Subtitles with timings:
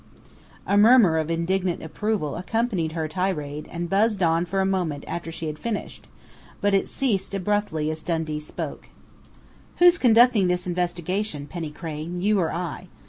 [0.65, 5.31] A murmur of indignant approval accompanied her tirade and buzzed on for a moment after
[5.31, 6.07] she had finished,
[6.59, 8.89] but it ceased abruptly as Dundee spoke:
[9.77, 12.87] "Who's conducting this investigation, Penny Crain you or I?